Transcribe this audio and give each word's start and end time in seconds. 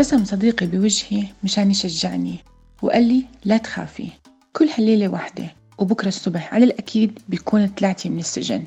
ابتسم 0.00 0.24
صديقي 0.24 0.66
بوجهي 0.66 1.24
مشان 1.44 1.70
يشجعني 1.70 2.36
وقال 2.82 3.02
لي 3.08 3.24
لا 3.44 3.56
تخافي 3.56 4.08
كل 4.52 4.68
هالليلة 4.68 5.08
واحدة 5.08 5.54
وبكرة 5.78 6.08
الصبح 6.08 6.54
على 6.54 6.64
الأكيد 6.64 7.18
بيكون 7.28 7.68
طلعتي 7.68 8.08
من 8.08 8.18
السجن. 8.18 8.64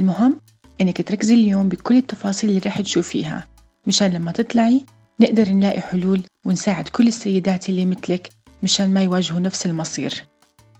المهم 0.00 0.40
إنك 0.80 1.08
تركزي 1.08 1.34
اليوم 1.34 1.68
بكل 1.68 1.96
التفاصيل 1.96 2.50
اللي 2.50 2.60
رح 2.66 2.80
تشوفيها 2.80 3.46
مشان 3.86 4.10
لما 4.10 4.32
تطلعي 4.32 4.84
نقدر 5.20 5.48
نلاقي 5.48 5.80
حلول 5.80 6.22
ونساعد 6.46 6.88
كل 6.88 7.08
السيدات 7.08 7.68
اللي 7.68 7.86
مثلك 7.86 8.30
مشان 8.62 8.94
ما 8.94 9.02
يواجهوا 9.02 9.40
نفس 9.40 9.66
المصير. 9.66 10.24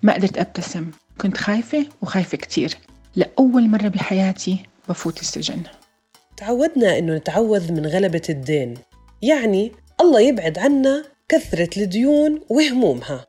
ما 0.02 0.14
قدرت 0.14 0.38
أبتسم 0.38 0.90
كنت 1.20 1.36
خايفة 1.36 1.86
وخايفة 2.02 2.36
كتير 2.38 2.74
لأول 3.16 3.68
مرة 3.68 3.88
بحياتي 3.88 4.58
بفوت 4.88 5.20
السجن. 5.20 5.62
تعودنا 6.36 6.98
إنه 6.98 7.16
نتعوذ 7.16 7.72
من 7.72 7.86
غلبة 7.86 8.22
الدين 8.30 8.74
يعني 9.22 9.72
الله 10.00 10.20
يبعد 10.20 10.58
عنا 10.58 11.04
كثرة 11.28 11.82
الديون 11.82 12.40
وهمومها. 12.48 13.26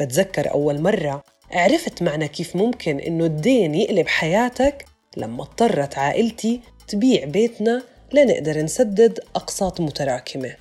بتذكر 0.00 0.50
أول 0.50 0.80
مرة 0.80 1.22
عرفت 1.50 2.02
معنى 2.02 2.28
كيف 2.28 2.56
ممكن 2.56 2.98
إنه 2.98 3.24
الدين 3.24 3.74
يقلب 3.74 4.06
حياتك 4.08 4.84
لما 5.16 5.42
اضطرت 5.42 5.98
عائلتي 5.98 6.60
تبيع 6.88 7.24
بيتنا 7.24 7.82
لنقدر 8.12 8.62
نسدد 8.62 9.18
أقساط 9.36 9.80
متراكمة. 9.80 10.54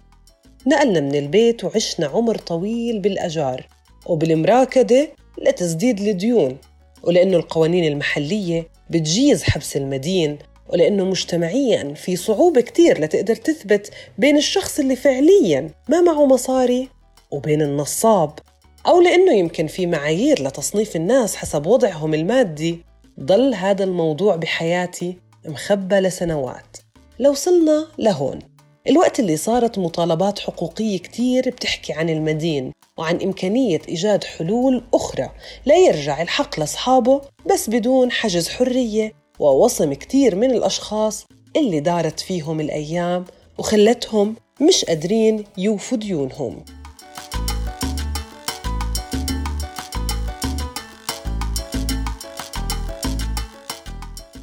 نقلنا 0.68 1.00
من 1.00 1.16
البيت 1.16 1.64
وعشنا 1.64 2.08
عمر 2.08 2.38
طويل 2.38 3.00
بالأجار 3.00 3.68
وبالمراكدة 4.06 5.08
لتسديد 5.42 6.00
الديون 6.00 6.58
ولأنه 7.04 7.38
القوانين 7.38 7.86
المحلية 7.86 8.68
بتجيز 8.90 9.44
حبس 9.44 9.78
المدين 9.78 10.38
ولأنه 10.70 11.06
مجتمعيا 11.06 11.94
في 11.94 12.16
صعوبة 12.16 12.62
كتير 12.62 13.02
لتقدر 13.02 13.36
تثبت 13.36 13.92
بين 14.18 14.38
الشخص 14.38 14.80
اللي 14.80 14.96
فعليا 14.96 15.70
ما 15.90 16.02
معه 16.02 16.26
مصاري 16.26 16.90
وبين 17.32 17.62
النصاب 17.62 18.40
أو 18.88 19.02
لأنه 19.02 19.34
يمكن 19.34 19.68
في 19.68 19.86
معايير 19.86 20.44
لتصنيف 20.44 20.96
الناس 20.96 21.36
حسب 21.36 21.66
وضعهم 21.66 22.14
المادي. 22.14 22.80
ضل 23.20 23.54
هذا 23.54 23.84
الموضوع 23.84 24.36
بحياتي 24.36 25.18
مخبى 25.46 25.96
لسنوات. 25.96 26.78
لو 27.20 27.32
وصلنا 27.32 27.88
لهون 27.98 28.40
الوقت 28.90 29.20
اللي 29.20 29.38
صارت 29.38 29.80
مطالبات 29.80 30.40
حقوقية 30.40 30.98
كتير 30.98 31.50
بتحكي 31.50 31.94
عن 31.94 32.10
المدين 32.10 32.72
وعن 32.98 33.22
إمكانية 33.22 33.82
إيجاد 33.90 34.24
حلول 34.24 34.84
أخرى 34.94 35.30
لا 35.66 35.76
يرجع 35.76 36.22
الحق 36.22 36.60
لأصحابه 36.60 37.22
بس 37.52 37.70
بدون 37.70 38.12
حجز 38.12 38.50
حرية. 38.50 39.12
ووصم 39.40 39.94
كتير 39.94 40.36
من 40.36 40.52
الأشخاص 40.52 41.26
اللي 41.56 41.80
دارت 41.80 42.20
فيهم 42.20 42.60
الأيام 42.60 43.26
وخلتهم 43.58 44.36
مش 44.62 44.86
قادرين 44.86 45.44
يوفوا 45.58 45.98
ديونهم 45.98 46.66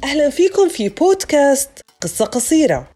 أهلا 0.03 0.29
فيكم 0.29 0.69
في 0.69 0.89
بودكاست 0.89 1.69
قصة 2.01 2.25
قصيرة. 2.25 2.87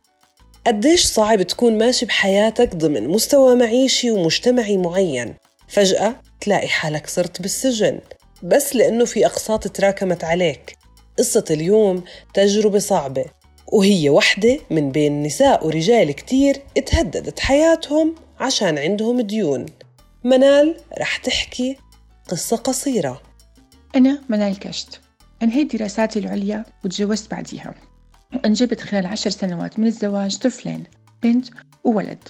قديش 0.67 1.05
صعب 1.05 1.41
تكون 1.41 1.77
ماشي 1.77 2.05
بحياتك 2.05 2.75
ضمن 2.75 3.07
مستوى 3.07 3.55
معيشي 3.55 4.11
ومجتمعي 4.11 4.77
معين. 4.77 5.35
فجأة 5.67 6.15
تلاقي 6.41 6.67
حالك 6.67 7.07
صرت 7.07 7.41
بالسجن 7.41 7.99
بس 8.43 8.75
لأنه 8.75 9.05
في 9.05 9.25
أقساط 9.25 9.67
تراكمت 9.67 10.23
عليك. 10.23 10.78
قصة 11.19 11.43
اليوم 11.51 12.03
تجربة 12.33 12.79
صعبة 12.79 13.25
وهي 13.67 14.09
وحدة 14.09 14.59
من 14.71 14.91
بين 14.91 15.23
نساء 15.23 15.67
ورجال 15.67 16.11
كتير 16.11 16.61
اتهددت 16.77 17.39
حياتهم 17.39 18.15
عشان 18.39 18.77
عندهم 18.77 19.21
ديون. 19.21 19.65
منال 20.23 20.75
رح 20.99 21.17
تحكي 21.17 21.77
قصة 22.29 22.57
قصيرة. 22.57 23.21
أنا 23.95 24.21
منال 24.29 24.59
كشت. 24.59 24.99
أنهيت 25.43 25.75
دراساتي 25.75 26.19
العليا 26.19 26.65
وتجوزت 26.85 27.31
بعديها. 27.31 27.75
وأنجبت 28.35 28.81
خلال 28.81 29.05
عشر 29.05 29.29
سنوات 29.29 29.79
من 29.79 29.87
الزواج 29.87 30.37
طفلين 30.37 30.83
بنت 31.23 31.47
وولد. 31.83 32.23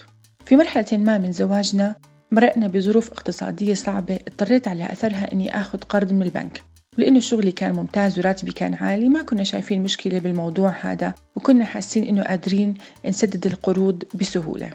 في 0.45 0.55
مرحلة 0.55 0.97
ما 0.97 1.17
من 1.17 1.31
زواجنا 1.31 1.95
مرقنا 2.31 2.67
بظروف 2.67 3.11
اقتصادية 3.11 3.73
صعبة 3.73 4.19
اضطريت 4.27 4.67
على 4.67 4.91
أثرها 4.91 5.31
أني 5.33 5.59
أخذ 5.61 5.79
قرض 5.79 6.11
من 6.11 6.21
البنك. 6.21 6.68
ولأنه 6.99 7.19
شغلي 7.19 7.51
كان 7.51 7.73
ممتاز 7.73 8.19
وراتبي 8.19 8.51
كان 8.51 8.73
عالي 8.73 9.09
ما 9.09 9.21
كنا 9.21 9.43
شايفين 9.43 9.83
مشكلة 9.83 10.19
بالموضوع 10.19 10.75
هذا 10.81 11.13
وكنا 11.35 11.65
حاسين 11.65 12.03
أنه 12.03 12.23
قادرين 12.23 12.73
نسدد 13.05 13.45
القروض 13.45 14.03
بسهولة. 14.15 14.69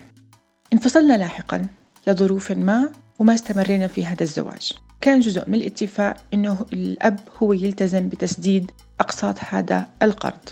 انفصلنا 0.72 1.16
لاحقا 1.16 1.66
لظروف 2.06 2.52
ما 2.52 2.88
وما 3.18 3.34
استمرينا 3.34 3.86
في 3.86 4.06
هذا 4.06 4.22
الزواج. 4.22 4.72
كان 5.00 5.20
جزء 5.20 5.48
من 5.48 5.54
الاتفاق 5.54 6.16
أنه 6.34 6.66
الأب 6.72 7.20
هو 7.42 7.52
يلتزم 7.52 8.08
بتسديد 8.08 8.70
أقساط 9.00 9.36
هذا 9.48 9.86
القرض. 10.02 10.48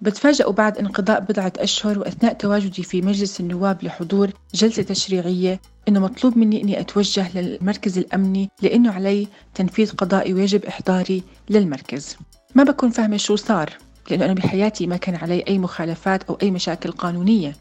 بتفاجأ 0.00 0.50
بعد 0.50 0.78
انقضاء 0.78 1.20
بضعة 1.20 1.52
أشهر 1.58 1.98
وأثناء 1.98 2.32
تواجدي 2.32 2.82
في 2.82 3.02
مجلس 3.02 3.40
النواب 3.40 3.84
لحضور 3.84 4.30
جلسة 4.54 4.82
تشريعية 4.82 5.60
إنه 5.88 6.00
مطلوب 6.00 6.38
مني 6.38 6.62
إني 6.62 6.80
أتوجه 6.80 7.38
للمركز 7.38 7.98
الأمني 7.98 8.48
لأنه 8.62 8.92
علي 8.92 9.28
تنفيذ 9.54 9.92
قضائي 9.92 10.34
ويجب 10.34 10.64
إحضاري 10.64 11.22
للمركز. 11.50 12.16
ما 12.54 12.62
بكون 12.64 12.90
فاهمة 12.90 13.16
شو 13.16 13.36
صار 13.36 13.72
لأنه 14.10 14.24
أنا 14.24 14.34
بحياتي 14.34 14.86
ما 14.86 14.96
كان 14.96 15.14
علي 15.14 15.44
أي 15.48 15.58
مخالفات 15.58 16.22
أو 16.22 16.38
أي 16.42 16.50
مشاكل 16.50 16.90
قانونية. 16.90 17.56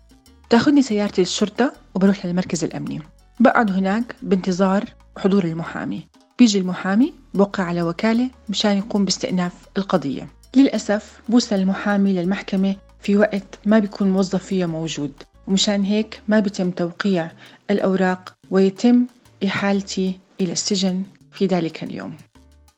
تأخذني 0.49 0.81
سيارتي 0.81 1.21
للشرطة 1.21 1.73
وبروح 1.95 2.25
للمركز 2.25 2.63
الأمني. 2.63 3.01
بقعد 3.39 3.71
هناك 3.71 4.15
بانتظار 4.21 4.85
حضور 5.17 5.43
المحامي. 5.43 6.07
بيجي 6.39 6.59
المحامي 6.59 7.13
بوقع 7.33 7.63
على 7.63 7.81
وكالة 7.81 8.29
مشان 8.49 8.77
يقوم 8.77 9.05
باستئناف 9.05 9.53
القضية. 9.77 10.34
للأسف 10.55 11.21
بوصل 11.29 11.55
المحامي 11.55 12.13
للمحكمة 12.13 12.75
في 12.99 13.17
وقت 13.17 13.59
ما 13.65 13.79
بيكون 13.79 14.11
موظف 14.11 14.45
فيه 14.45 14.65
موجود. 14.65 15.11
ومشان 15.47 15.83
هيك 15.83 16.21
ما 16.27 16.39
بيتم 16.39 16.71
توقيع 16.71 17.31
الأوراق 17.71 18.33
ويتم 18.51 19.05
إحالتي 19.45 20.19
إلى 20.41 20.51
السجن 20.51 21.03
في 21.31 21.45
ذلك 21.45 21.83
اليوم. 21.83 22.17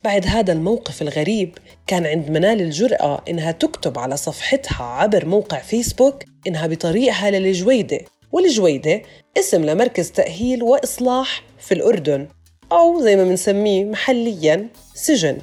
بعد 0.04 0.26
هذا 0.26 0.52
الموقف 0.52 1.02
الغريب 1.02 1.58
كان 1.86 2.06
عند 2.06 2.30
منال 2.30 2.60
الجرأة 2.60 3.24
إنها 3.28 3.52
تكتب 3.52 3.98
على 3.98 4.16
صفحتها 4.16 4.84
عبر 4.84 5.26
موقع 5.26 5.58
فيسبوك 5.58 6.24
إنها 6.46 6.66
بطريقها 6.66 7.30
للجويدة. 7.30 8.00
والجويدة 8.32 9.02
اسم 9.38 9.64
لمركز 9.64 10.10
تأهيل 10.10 10.62
وإصلاح 10.62 11.42
في 11.58 11.74
الأردن 11.74 12.28
أو 12.72 13.00
زي 13.00 13.16
ما 13.16 13.24
بنسميه 13.24 13.84
محلياً 13.84 14.68
سجن. 14.94 15.38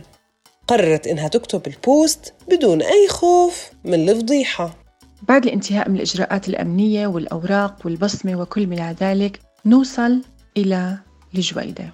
قررت 0.68 1.08
إنها 1.08 1.28
تكتب 1.28 1.68
البوست 1.68 2.34
بدون 2.48 2.81
أي 2.81 3.08
خوف 3.09 3.70
من 3.84 4.09
الفضيحة. 4.09 4.76
بعد 5.28 5.46
الانتهاء 5.46 5.90
من 5.90 5.96
الإجراءات 5.96 6.50
الأمنية 6.50 7.08
والأوراق 7.08 7.81
والبصمة 7.86 8.36
وكل 8.36 8.68
ما 8.68 8.96
ذلك 9.02 9.40
نوصل 9.66 10.22
إلى 10.58 10.98
الجويدة 11.36 11.94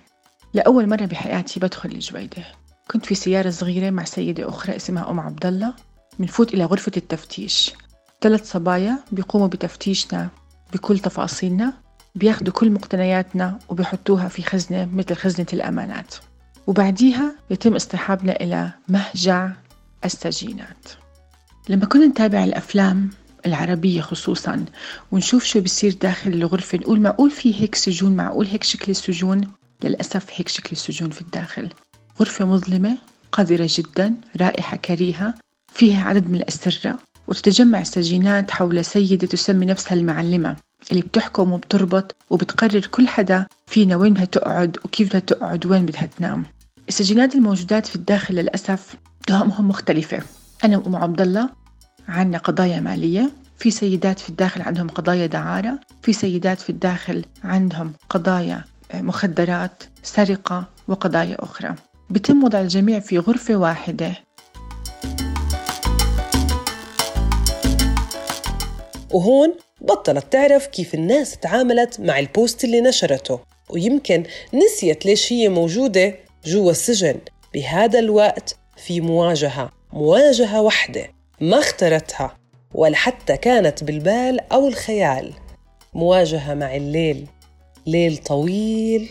لأول 0.54 0.90
مرة 0.90 1.06
بحياتي 1.06 1.60
بدخل 1.60 1.90
الجويدة 1.90 2.44
كنت 2.92 3.06
في 3.06 3.16
سيارة 3.16 3.50
صغيرة 3.50 3.90
مع 3.90 4.04
سيدة 4.04 4.50
أخرى 4.50 4.76
اسمها 4.76 5.10
أم 5.10 5.20
عبد 5.20 5.46
الله 5.46 5.74
بنفوت 6.20 6.54
إلى 6.54 6.66
غرفة 6.66 6.92
التفتيش. 6.98 7.74
ثلاث 8.22 8.52
صبايا 8.52 9.00
بيقوموا 9.12 9.48
بتفتيشنا 9.48 10.30
بكل 10.74 11.00
تفاصيلنا 11.00 11.74
بياخدوا 12.16 12.54
كل 12.54 12.72
مقتنياتنا 12.72 13.60
وبيحطوها 13.70 14.28
في 14.28 14.42
خزنة 14.42 14.90
مثل 14.94 15.16
خزنة 15.16 15.48
الأمانات. 15.54 16.16
وبعديها 16.68 17.36
يتم 17.50 17.76
اصطحابنا 17.76 18.32
إلى 18.32 18.72
مهجع 18.88 19.52
السجينات. 20.06 20.90
لما 21.70 21.86
كنا 21.86 22.06
نتابع 22.06 22.44
الأفلام 22.44 23.10
العربية 23.46 24.02
خصوصا 24.02 24.66
ونشوف 25.12 25.44
شو 25.44 25.62
بيصير 25.62 25.94
داخل 25.94 26.34
الغرفة 26.34 26.78
نقول 26.78 27.00
معقول 27.02 27.32
في 27.32 27.62
هيك 27.62 27.76
سجون 27.76 28.16
معقول 28.16 28.48
هيك 28.48 28.64
شكل 28.64 28.92
السجون؟ 28.92 29.52
للأسف 29.84 30.26
هيك 30.34 30.48
شكل 30.48 30.70
السجون 30.72 31.10
في 31.10 31.22
الداخل. 31.22 31.70
غرفة 32.20 32.46
مظلمة 32.46 32.98
قذرة 33.32 33.70
جدا 33.70 34.16
رائحة 34.42 34.78
كريهة 34.78 35.34
فيها 35.74 36.04
عدد 36.04 36.30
من 36.30 36.36
الأسرة 36.36 37.00
وتتجمع 37.28 37.82
السجينات 37.82 38.52
حول 38.52 38.86
سيدة 38.86 39.28
تسمي 39.28 39.66
نفسها 39.66 39.94
المعلمة. 39.94 40.56
اللي 40.92 41.02
بتحكم 41.02 41.52
وبتربط 41.54 42.16
وبتقرر 42.30 42.86
كل 42.86 43.08
حدا 43.08 43.46
فينا 43.68 43.96
وين 43.96 44.14
بدها 44.14 44.26
تقعد 44.26 44.78
وكيف 44.86 45.08
بدها 45.08 45.20
تقعد 45.20 45.66
وين 45.66 45.86
بدها 45.86 46.06
تنام. 46.18 46.46
السجينات 46.90 47.36
الموجودات 47.36 47.86
في 47.86 47.96
الداخل 47.96 48.36
للأسف 48.36 48.96
تهمهم 49.28 49.68
مختلفة. 49.68 50.20
أنا 50.64 50.78
وأم 50.78 50.96
عبد 50.96 51.22
الله 51.22 51.50
عندنا 52.08 52.38
قضايا 52.38 52.80
مالية. 52.80 53.32
في 53.58 53.72
سيدات 53.72 54.20
في 54.20 54.30
الداخل 54.30 54.62
عندهم 54.62 54.88
قضايا 54.88 55.26
دعارة. 55.26 55.80
في 56.02 56.14
سيدات 56.14 56.60
في 56.60 56.70
الداخل 56.70 57.26
عندهم 57.44 57.94
قضايا 58.10 58.64
مخدرات 58.94 59.84
سرقة 60.04 60.66
وقضايا 60.88 61.44
أخرى. 61.44 61.76
بتم 62.10 62.44
وضع 62.44 62.62
الجميع 62.62 63.00
في 63.00 63.20
غرفة 63.20 63.56
واحدة. 63.56 64.14
وهون 69.12 69.54
بطلت 69.82 70.32
تعرف 70.32 70.68
كيف 70.68 70.94
الناس 70.94 71.38
تعاملت 71.38 72.00
مع 72.00 72.20
البوست 72.20 72.64
اللي 72.64 72.82
نشرته. 72.82 73.40
ويمكن 73.70 74.24
نسيت 74.54 75.06
ليش 75.06 75.34
هي 75.34 75.50
موجودة 75.50 76.16
جوا 76.46 76.72
السجن. 76.72 77.20
بهذا 77.54 78.00
الوقت 78.00 78.56
في 78.78 79.02
مواجهة 79.02 79.72
مواجهة 79.94 80.62
واحدة 80.62 81.08
ما 81.42 81.60
اخترتها 81.60 82.38
ولا 82.74 82.96
حتى 82.96 83.38
كانت 83.38 83.84
بالبال 83.84 84.40
أو 84.52 84.68
الخيال. 84.68 85.34
مواجهة 85.94 86.54
مع 86.54 86.76
الليل 86.76 87.28
ليل 87.88 88.18
طويل 88.18 89.10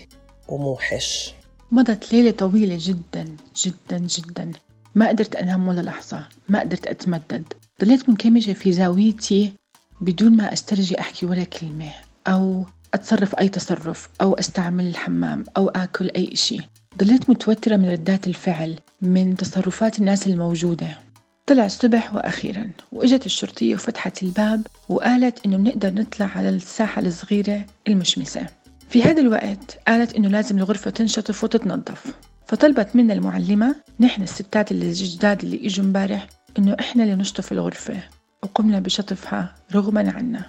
وموحش. 0.49 1.34
مضت 1.72 2.12
ليلة 2.12 2.31
طويلة 2.31 2.78
جدا 2.81 3.37
جدا 3.64 3.99
جدا. 3.99 4.52
ما 4.94 5.08
قدرت 5.08 5.37
أنام 5.37 5.69
ولا 5.69 5.81
لحظة 5.81 6.28
ما 6.49 6.61
قدرت 6.61 6.87
أتمدد. 6.87 7.44
ضليت 7.81 8.08
منكمشة 8.08 8.52
في 8.52 8.72
زاويتي 8.72 9.52
بدون 10.00 10.37
ما 10.37 10.52
أسترجي 10.52 11.00
أحكي 11.00 11.26
ولا 11.26 11.44
كلمة 11.44 11.91
أو 12.26 12.64
أتصرف 12.94 13.35
أي 13.35 13.49
تصرف 13.49 14.08
أو 14.20 14.35
أستعمل 14.35 14.87
الحمام 14.87 15.44
أو 15.56 15.69
آكل 15.69 16.11
أي 16.17 16.37
شيء 16.37 16.62
ضليت 16.99 17.31
متوترة 17.31 17.76
من 17.76 17.91
ردات 17.91 18.26
الفعل 18.26 18.79
من 19.02 19.37
تصرفات 19.37 19.99
الناس 19.99 20.26
الموجودة. 20.26 20.99
طلع 21.47 21.67
الصبح 21.67 22.14
وأخيرا 22.14 22.70
وإجت 22.93 23.26
الشرطية 23.26 23.75
وفتحت 23.75 24.23
الباب 24.23 24.67
وقالت 24.88 25.47
إنه 25.47 25.56
بنقدر 25.56 25.94
نطلع 25.94 26.26
على 26.37 26.49
الساحة 26.49 27.03
الصغيرة 27.03 27.64
المشمسة. 27.88 28.46
في 28.88 29.03
هذا 29.03 29.20
الوقت 29.20 29.79
قالت 29.88 30.14
إنه 30.14 30.29
لازم 30.29 30.58
الغرفة 30.58 30.91
تنشطف 30.91 31.44
وتتنظف. 31.44 32.06
فطلبت 32.46 32.96
منا 32.96 33.14
المعلمة 33.14 33.75
نحن 34.00 34.23
الستات 34.23 34.73
الجداد 34.73 35.43
اللي 35.44 35.67
إجوا 35.67 35.85
امبارح 35.85 36.26
إنه 36.58 36.76
إحنا 36.81 37.03
اللي 37.03 37.14
نشطف 37.14 37.53
الغرفة. 37.53 38.03
وقمنا 38.42 38.81
بشطفها 38.81 39.54
رغما 39.75 40.10
عنا. 40.10 40.46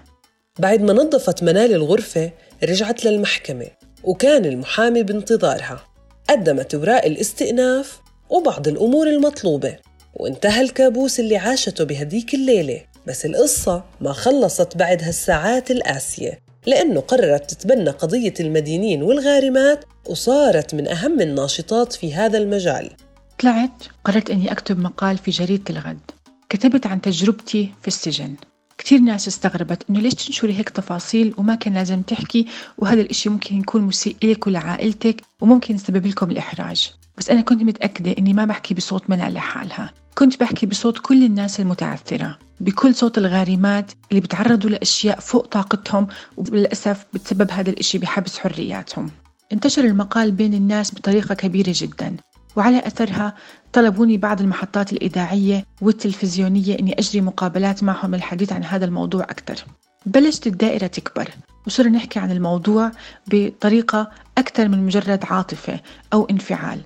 بعد 0.60 0.82
ما 0.82 0.94
نظفت 0.94 1.44
منال 1.44 1.74
الغرفة 1.74 2.32
رجعت 2.64 3.06
للمحكمة 3.06 3.68
وكان 4.04 4.46
المحامي 4.46 5.04
بانتظارها. 5.04 5.84
قدمت 6.30 6.76
أوراق 6.76 7.06
الاستئناف 7.06 8.00
وبعض 8.30 8.68
الأمور 8.68 9.08
المطلوبة 9.08 9.78
وانتهى 10.14 10.62
الكابوس 10.62 11.20
اللي 11.20 11.38
عاشته 11.38 11.84
بهديك 11.84 12.34
الليلة. 12.34 12.82
بس 13.08 13.26
القصة 13.26 13.84
ما 14.02 14.14
خلصت 14.14 14.78
بعد 14.78 15.04
هالساعات 15.04 15.72
القاسية 15.72 16.40
لأنه 16.66 17.00
قررت 17.00 17.54
تتبنى 17.54 17.90
قضية 17.90 18.34
المدينين 18.40 19.04
والغارمات 19.04 19.86
وصارت 20.06 20.76
من 20.76 20.88
أهم 20.88 21.22
الناشطات 21.22 21.94
في 21.94 22.14
هذا 22.14 22.38
المجال. 22.38 22.92
طلعت 23.40 23.84
قررت 24.04 24.30
أني 24.30 24.52
أكتب 24.52 24.80
مقال 24.80 25.18
في 25.18 25.32
جريدة 25.32 25.64
الغد. 25.70 26.12
كتبت 26.52 26.88
عن 26.88 27.02
تجربتي 27.02 27.74
في 27.82 27.88
السجن. 27.88 28.36
كتير 28.78 29.00
ناس 29.00 29.28
استغربت 29.28 29.84
إنه 29.90 30.00
ليش 30.00 30.14
تنشري 30.14 30.54
هيك 30.54 30.70
تفاصيل 30.70 31.34
وما 31.38 31.56
كان 31.56 31.74
لازم 31.74 32.02
تحكي 32.02 32.48
وهذا 32.78 33.02
الإشي 33.02 33.30
ممكن 33.30 33.60
يكون 33.60 33.82
مسيء 33.82 34.16
لك 34.24 34.48
ولعائلتك 34.48 35.22
وممكن 35.42 35.76
يسبب 35.76 36.06
لكم 36.06 36.32
الإحراج. 36.32 36.92
بس 37.18 37.30
أنا 37.30 37.42
كنت 37.42 37.64
متأكدة 37.64 38.16
إني 38.18 38.34
ما 38.34 38.46
بحكي 38.46 38.74
بصوت 38.74 39.10
منال 39.10 39.34
لحالها. 39.34 39.94
كنت 40.18 40.40
بحكي 40.40 40.66
بصوت 40.66 41.00
كل 41.00 41.24
الناس 41.24 41.60
المتعثرة 41.60 42.38
بكل 42.60 42.96
صوت 42.96 43.18
الغارمات 43.18 43.92
اللي 44.12 44.22
بتعرضوا 44.22 44.70
لأشياء 44.70 45.20
فوق 45.20 45.48
طاقتهم 45.48 46.08
وللأسف 46.38 47.06
بتسبب 47.14 47.52
هذا 47.52 47.70
الإشي 47.70 47.98
بحبس 47.98 48.40
حرياتهم. 48.40 49.10
انتشر 49.54 49.86
المقال 49.86 50.32
بين 50.32 50.54
الناس 50.54 50.96
بطريقة 50.96 51.36
كبيرة 51.36 51.74
جدا. 51.76 52.18
وعلى 52.56 52.88
أثرها 52.88 53.36
طلبوني 53.74 54.18
بعض 54.18 54.42
المحطات 54.42 54.94
الإذاعية 54.94 55.66
والتلفزيونية 55.82 56.80
أني 56.80 57.00
أجري 57.00 57.22
مقابلات 57.22 57.84
معهم 57.84 58.16
للحديث 58.16 58.54
عن 58.54 58.64
هذا 58.64 58.86
الموضوع 58.86 59.24
أكثر. 59.24 59.66
بلشت 60.06 60.48
الدائرة 60.48 60.88
تكبر 60.88 61.30
وصرنا 61.68 61.98
نحكي 61.98 62.20
عن 62.20 62.32
الموضوع 62.32 62.92
بطريقة 63.28 64.12
أكثر 64.38 64.68
من 64.68 64.86
مجرد 64.86 65.26
عاطفة 65.26 65.80
أو 66.14 66.26
انفعال. 66.26 66.80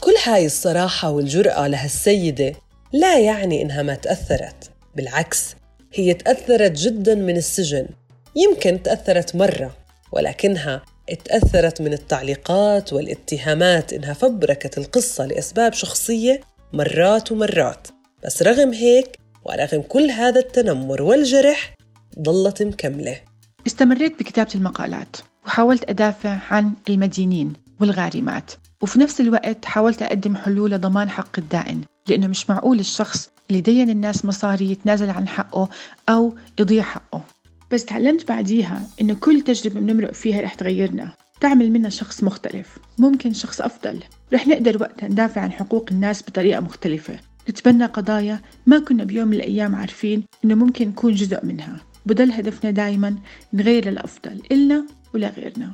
كل 0.00 0.14
هاي 0.26 0.46
الصراحة 0.46 1.10
والجرأة 1.10 1.68
لهالسيدة 1.68 2.52
لا 2.92 3.18
يعني 3.18 3.62
إنها 3.62 3.82
ما 3.82 3.94
تأثرت. 3.94 4.70
بالعكس 4.96 5.56
هي 5.94 6.14
تأثرت 6.14 6.72
جدا 6.72 7.14
من 7.14 7.36
السجن. 7.36 7.88
يمكن 8.36 8.82
تأثرت 8.82 9.36
مرة 9.36 9.77
ولكنها 10.12 10.82
تأثرت 11.24 11.80
من 11.80 11.92
التعليقات 11.92 12.92
والاتهامات 12.92 13.92
إنها 13.92 14.12
فبركت 14.12 14.78
القصة 14.78 15.26
لأسباب 15.26 15.72
شخصية 15.72 16.40
مرات 16.72 17.32
ومرات. 17.32 17.88
بس 18.24 18.42
رغم 18.42 18.72
هيك 18.72 19.18
ورغم 19.44 19.82
كل 19.82 20.10
هذا 20.10 20.40
التنمر 20.40 21.02
والجرح 21.02 21.74
ظلت 22.22 22.62
مكملة. 22.62 23.20
استمريت 23.66 24.18
بكتابة 24.18 24.50
المقالات 24.54 25.16
وحاولت 25.46 25.90
أدافع 25.90 26.38
عن 26.50 26.72
المدينين 26.88 27.52
والغارمات. 27.80 28.50
وفي 28.82 28.98
نفس 28.98 29.20
الوقت 29.20 29.64
حاولت 29.64 30.02
أقدم 30.02 30.36
حلول 30.36 30.70
لضمان 30.70 31.10
حق 31.10 31.38
الدائن 31.38 31.80
لأنه 32.08 32.26
مش 32.26 32.50
معقول 32.50 32.80
الشخص 32.80 33.30
اللي 33.50 33.60
دين 33.60 33.90
الناس 33.90 34.24
مصاري 34.24 34.70
يتنازل 34.70 35.10
عن 35.10 35.28
حقه 35.28 35.68
أو 36.08 36.34
يضيع 36.60 36.82
حقه. 36.82 37.22
بس 37.70 37.84
تعلمت 37.84 38.28
بعديها 38.28 38.82
إنه 39.00 39.14
كل 39.14 39.40
تجربة 39.40 39.80
بنمرق 39.80 40.12
فيها 40.12 40.40
رح 40.40 40.54
تغيرنا. 40.54 41.12
تعمل 41.40 41.70
منا 41.70 41.88
شخص 41.88 42.22
مختلف. 42.24 42.78
ممكن 42.98 43.32
شخص 43.32 43.60
أفضل. 43.60 44.00
رح 44.32 44.46
نقدر 44.46 44.82
وقتها 44.82 45.08
ندافع 45.08 45.40
عن 45.40 45.52
حقوق 45.52 45.88
الناس 45.90 46.22
بطريقة 46.22 46.60
مختلفة. 46.60 47.18
نتبنى 47.50 47.84
قضايا 47.84 48.40
ما 48.66 48.78
كنا 48.78 49.04
بيوم 49.04 49.28
من 49.28 49.34
الأيام 49.34 49.74
عارفين 49.74 50.24
إنه 50.44 50.54
ممكن 50.54 50.88
نكون 50.88 51.14
جزء 51.14 51.44
منها. 51.46 51.80
بضل 52.06 52.30
هدفنا 52.30 52.70
دايما 52.70 53.16
نغير 53.52 53.88
للأفضل. 53.88 54.42
إلنا 54.52 54.86
ولا 55.14 55.28
غيرنا. 55.28 55.72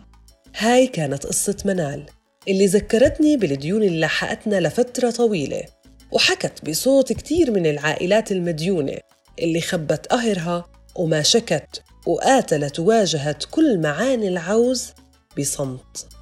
هاي 0.59 0.87
كانت 0.87 1.27
قصة 1.27 1.57
منال 1.65 2.07
اللي 2.49 2.67
ذكرتني 2.67 3.37
بالديون 3.37 3.83
اللي 3.83 4.01
لحقتنا 4.01 4.61
لفترة 4.61 5.11
طويلة 5.11 5.63
وحكت 6.13 6.71
بصوت 6.71 7.13
كتير 7.13 7.51
من 7.51 7.67
العائلات 7.67 8.33
المديونة 8.33 8.99
اللي 9.39 9.61
خبت 9.61 10.07
قهرها 10.07 10.74
وما 10.97 11.23
شكت 11.23 11.83
وقاتلت 12.07 12.79
وواجهت 12.79 13.45
كل 13.51 13.81
معاني 13.81 14.29
العوز 14.29 14.93
بصمت. 15.39 16.14